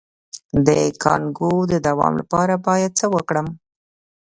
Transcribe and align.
د 0.65 0.69
کانګو 1.03 1.53
د 1.71 1.73
دوام 1.87 2.13
لپاره 2.21 2.53
باید 2.67 2.91
څه 2.99 3.05
وکړم؟ 3.15 3.47